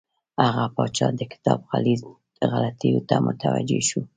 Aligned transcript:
هغه 0.45 0.65
پاچا 0.75 1.07
د 1.19 1.21
کتاب 1.31 1.59
غلطیو 2.51 2.99
ته 3.09 3.15
متوجه 3.25 3.79
شو. 3.89 4.01